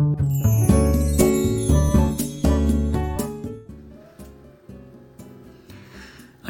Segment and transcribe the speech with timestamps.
[0.00, 0.06] は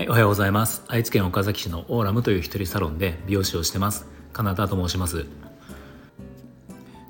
[0.03, 0.85] い、おはようございます。
[0.87, 4.07] 愛知県岡崎市のオーラムという一人サロンで美容師をしてます。
[4.33, 5.27] カナダと申します。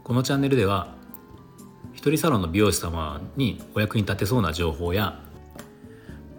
[0.03, 0.95] このチャンネルでは
[1.93, 5.21] 一人サロンの美容師様にお役に立てそうな情報や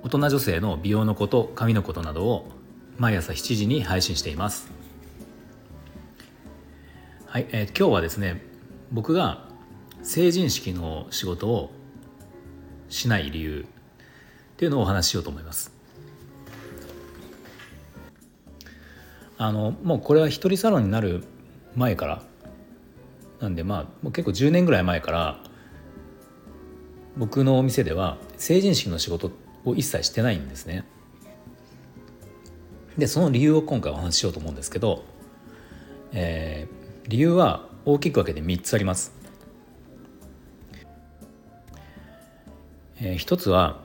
[0.02, 2.50] 大人女性の美容のこと髪のことなどを
[2.98, 4.72] 毎朝7時に配信しています。
[7.28, 8.44] はい、えー、今日はですね
[8.92, 9.51] 僕が
[10.04, 11.72] 成人式の仕事を
[12.90, 13.66] しない理由
[14.54, 15.72] っていうのをお話ししようと思います
[19.38, 21.24] あのもうこれは一人サロンになる
[21.76, 22.22] 前から
[23.40, 25.40] なんでまあもう結構10年ぐらい前から
[27.18, 29.32] 僕のお店では成人式の仕事
[29.66, 30.86] を一切してないんですね。
[32.98, 35.04] でその理由を今回お話ししようと思うんですけど、
[36.12, 39.21] えー、理由は大きく分けて3つあります。
[43.04, 43.80] えー、1つは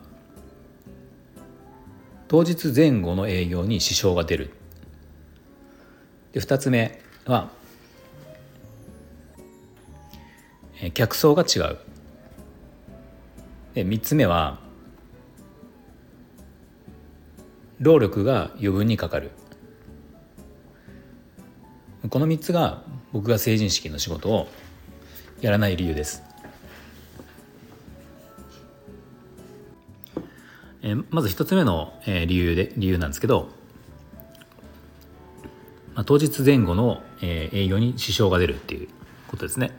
[2.28, 4.50] 当日前後の営業に支障が出る。
[6.32, 7.50] で2つ目は、
[10.82, 11.78] えー、客層が違う。
[13.72, 14.58] で3つ目は
[17.80, 19.30] 労力が余分にかかる。
[22.10, 24.46] この3つが僕が成人式の仕事を
[25.40, 26.22] やらない理由です。
[30.86, 33.48] えまず1つ目の、え理由で理由なんですけど、
[35.94, 38.88] まあ、当日前後の、え営業に支障が出るっていう
[39.28, 39.72] ことですね、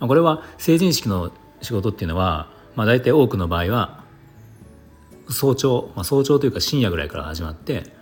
[0.00, 4.04] まあ、これは成人式の仕事っていうのはまあ、大体多くの場合は
[5.28, 7.92] 早朝、まあ、早朝というか深夜ぐらいから始まって、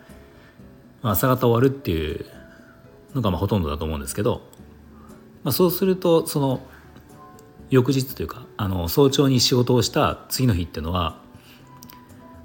[1.01, 2.27] まあ、朝方終わるっていう
[3.15, 4.43] のがまあほとんどだと思うんですけど、
[5.45, 6.61] まあ、そうするとその
[7.71, 11.23] 翌日というかあの早朝に仕事をした次の日っていうのは、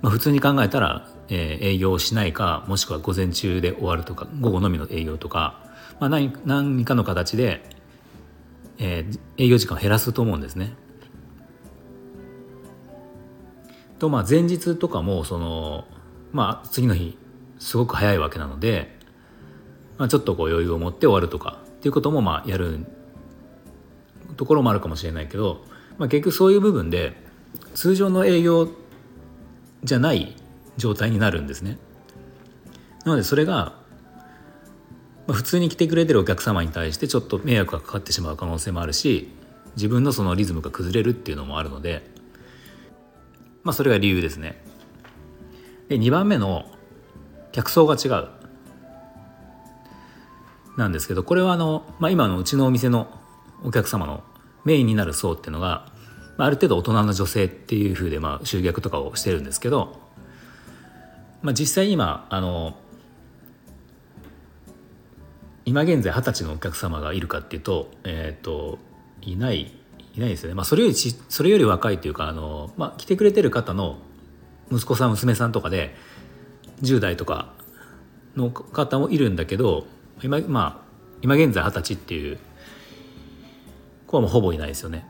[0.02, 5.64] まあ、普通に考えたら、えー、営業をしないかもしくは午前中で終わるとか午後のみの営業とか、
[6.00, 7.64] まあ何、何かの形で、
[8.80, 10.74] えー、営業時間を減らすと思うんですね。
[14.00, 15.86] とまあ前日とかもその
[16.32, 17.20] まあ次の日
[17.60, 18.98] すごく早いわけなので、
[20.00, 22.88] まあ、ちょっとこう余裕を持って終わるとかっていうこともまあやる
[24.38, 25.64] ところもあるかもしれないけど、
[26.00, 27.14] まあ、結局そういう部分で
[27.76, 28.68] 通常の営業
[29.84, 30.36] じゃない
[30.78, 31.78] 状態になるんですね。
[33.06, 33.80] なのでそれが、
[35.28, 39.32] 普通に来てくれてるお客様に対してちょっと迷惑がかかってしまう可能性もあるし
[39.76, 42.12] 自分のそのリズムが崩れるっていうのもあるので
[43.64, 44.62] まあ、それが理由ですね。
[45.90, 46.66] で2番目の
[47.52, 48.30] 客層が違う
[50.78, 53.20] なんですけどこれはあの、まあ、今のうちのお店の
[53.64, 54.24] お客様の
[54.64, 55.92] メインになる層っていうのが、
[56.38, 60.00] あ、ある程度大人の女性っていうふうで、まあ、集客とかをしてるんですけど、
[61.42, 62.76] まあ、実際今あの
[65.66, 68.80] 今現在二十歳のお客様がいるかっていうと,、えーと
[69.22, 69.72] いない
[70.16, 73.98] いないですよね、まあ、それよりそれより若いというかあの、まあ、来てくれてる方の
[74.72, 75.96] 息子さん娘さんとかで
[76.82, 77.54] 10代とか
[78.36, 79.86] の方もいるんだけど
[80.24, 80.86] 今,、まあ、
[81.22, 82.40] 今現在二十歳っていう
[84.08, 85.06] 子はもうほぼいないですよね。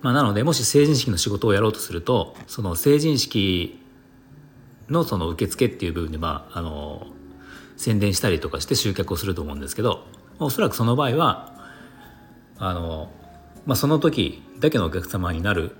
[0.00, 3.80] まあ、なのでもし成人式の仕事をやろうとするとその成人式
[4.88, 7.06] のその受付っていう部分で、まあ、あの
[7.76, 10.06] 宣伝したりとかして集客をすると思うんですけど
[10.38, 11.54] おそらくその場合は
[12.58, 13.10] あの、
[13.66, 15.72] まあ、その時だけのお客様になる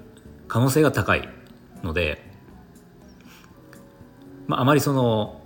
[0.47, 1.29] 可能性が高い
[1.83, 2.25] ので、
[4.47, 5.39] まあ、あまりその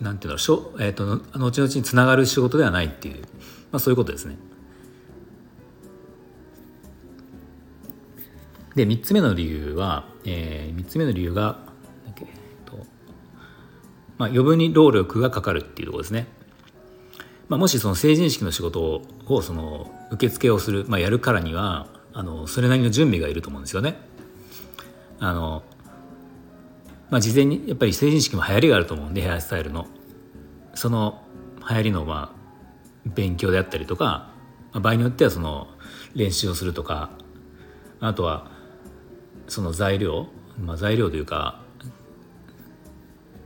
[0.00, 3.22] なんていうのしょ、えーと、後々につながる仕事ではないっていう、
[3.70, 4.36] まあ、そういうことですね。
[8.76, 11.58] で3つ目の理由は、えー、3つ目の理由が、
[14.18, 16.26] まあ、余分に労力がかかるっていうところですね。
[17.48, 23.96] まあ、もしその成人式の仕事をその受付をする、まあ、やるからにはあのそれなりの準備がいると思うんですよね。
[25.18, 25.62] あの
[27.08, 29.86] まあ、事前にやっぱり成人式も流行りがあると思うんでヘアスタイルの
[30.74, 31.22] その
[31.68, 32.36] 流行りのまあ
[33.06, 34.32] 勉強であったりとか、
[34.72, 35.68] まあ、場合によってはその
[36.14, 37.10] 練習をするとか
[38.00, 38.50] あとは
[39.48, 40.26] その材料、
[40.58, 41.60] まあ、材料というか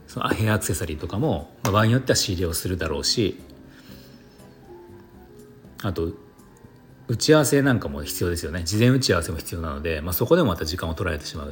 [0.07, 3.41] そのヘアアクセサリーとかも、まあ、場合によっては仕入れをするだろうし
[5.83, 6.13] あと
[7.09, 8.63] 打ち合わせなんかも必要ですよね。
[8.63, 11.47] 事前打ち合わせも必要なので、まあ、そこでもまた時間を取られてしまい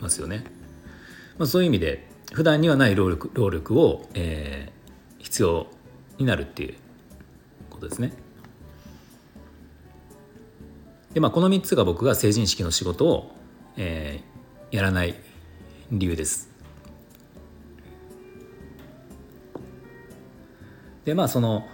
[0.00, 0.44] ますよね、
[1.36, 5.66] まあ、そういう意味で普段にはない労力労力を、えー、必要
[6.18, 6.74] になるっていう
[7.68, 8.12] ことですね。
[11.12, 13.34] でまあこの3つが僕が成人式の仕事を、
[13.82, 15.14] えー、やらない
[15.90, 16.50] 理由です。
[21.06, 21.66] でまあその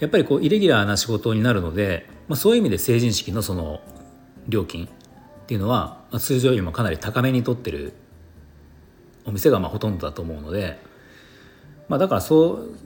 [0.00, 3.82] やっぱりこうイレギュラーな仕事になるので、まあ、そういう意味で成人式のその
[4.48, 4.88] 料金っ
[5.46, 7.92] ていうのは、まあ、通常よりもかなり高めに取ってる
[9.26, 10.78] お店がまあほとんどだと思うので、
[11.88, 12.78] まあ、だからそう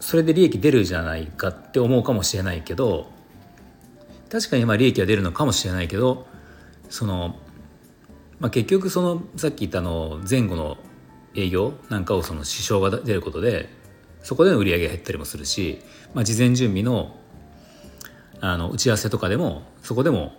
[0.00, 3.10] それで利益出るじゃないかって思うかもしれないけど
[4.30, 6.26] 確かにまあ利益は出るのかもしれないけど
[6.92, 7.36] その、
[8.38, 10.76] まあ、結局そのさっき言ったの前後の
[11.34, 13.70] 営業なんかをその支障が出ることで
[14.22, 15.80] そこでの売り上げが減ったりもするし、
[16.12, 17.16] まあ、事前準備の
[18.42, 20.34] あの打ち合わせとかでもそこでも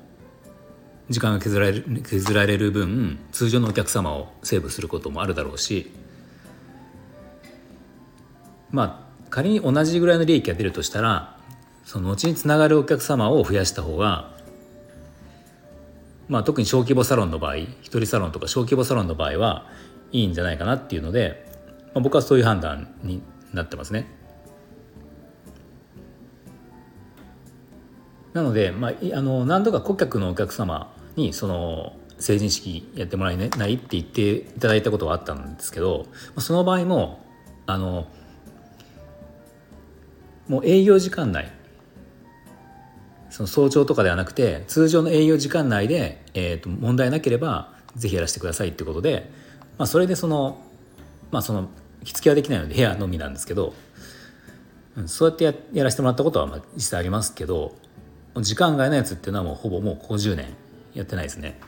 [1.10, 5.90] 時間が削られる削られる分通常のお客様をセーブすることもあるだろうし
[8.72, 11.40] まあ仮に同じぐらいの利益が出るとしたら
[11.86, 14.33] その後につながるお客様を増やした方が
[16.28, 19.70] まあ特に小規模サロンの場合一人サロンとか小規模サロンの場合は
[20.12, 21.46] いいんじゃないかなっていうので、
[21.94, 23.22] まあ、僕はそういう判断に
[23.54, 24.08] なってますね。
[28.34, 36.08] なので、まあ、あの何度か顧客のお客様にその成人式やってもらえないって言っていただいたことがあったんですけど
[36.40, 37.24] その場合も
[37.66, 38.08] あの
[40.48, 41.52] もう営業時間内
[43.34, 49.32] その早朝とかではなくて通常の営業時間内で、えー、と問題なければぜひやらせてくださいってことで、
[49.80, 50.62] まあ、それでその
[51.32, 51.68] まあその
[52.04, 53.74] 着付けはできないので部屋のみなんですけど、
[54.98, 57.76] うん、そうやってややらせてもらったことはまあ実際ありますけど
[58.38, 60.54] 時間外のやつっていうのはもうほぼもうここ10年
[60.94, 61.60] やってないですね。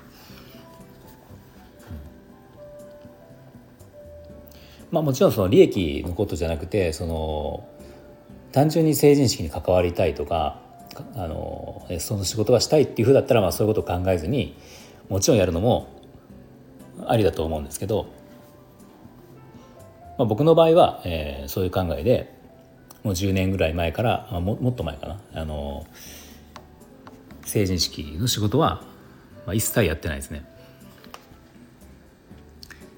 [4.91, 7.67] まあ、もちろんその利益のことじゃなくてその
[8.51, 10.63] 単純に成人式に関わりたいとか
[11.15, 14.57] あのその仕事がしたいっていうふうだったらまあそういうことを考えずに
[15.09, 15.87] もちろんやるのも
[17.05, 18.07] ありだと思うんですけど、
[20.17, 22.33] まあ、僕の場合は、えー、そういう考えで
[23.03, 25.85] もう10年ぐらい前からももっと前かなあの
[27.45, 28.81] 成人式の仕事は、
[29.45, 30.43] まあ、一切やってないですね。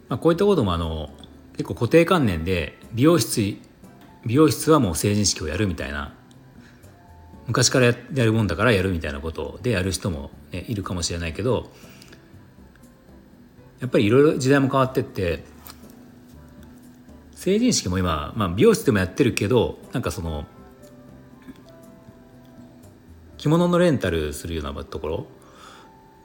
[0.08, 1.10] まあ、こういったこともあの
[1.54, 3.58] 結構固定観念で美容室
[4.26, 6.14] 美容室はもう成人式をやるみたいな
[7.48, 7.94] 昔からや
[8.26, 11.72] るもんだからやるみたいなことでやる人も、ね、いるかもしれないけど
[13.80, 15.44] やっぱりいろいろ時代も変わってって
[17.32, 20.46] 成人式も今、まあ、美容室でもやってるけどなんかその
[23.38, 25.28] 着物のレンタルするようなところ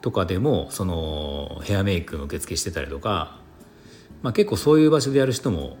[0.01, 3.39] とかでもそのヘアメイクの受付してたりとか、
[4.23, 5.77] まあ、結構そういう場所でやる人も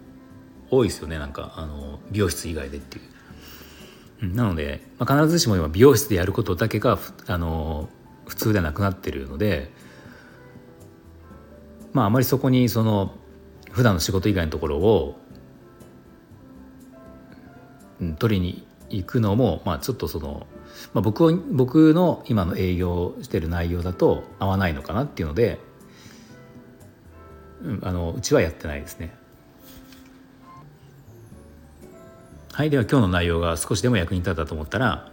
[0.69, 3.12] 多いですよねなんかあの美容室以外でっていう。
[4.31, 6.97] なので、まあ、必ずしも今美容室でやることだけが
[7.27, 7.89] あの
[8.25, 9.71] 普通ではなくなってるので
[11.91, 13.13] まああまりそこにその
[13.71, 15.19] 普段の仕事以外のところを、
[18.19, 20.45] 取りに行くのも、まあ、ちょっとその
[20.93, 25.59] まあ、僕を僕の今の営業してる内容だと合わないのかなっていうので、
[27.61, 29.15] うん、あのうちはやってないですね。
[32.55, 35.11] はいでは今日の内容が少しでも役に立ったと思ったら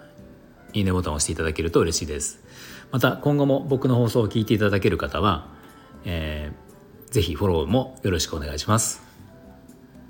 [0.75, 2.39] いいねボタンを押していただけると嬉しいです。
[2.91, 5.49] また今後も僕の放送を聞いていただける方は、
[6.05, 9.03] えー、ぜひフォローもよろしくお願いします。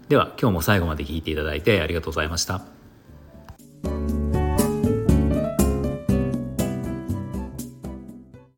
[0.08, 2.79] では今日も最後まで聞いていただいてありがとうございました。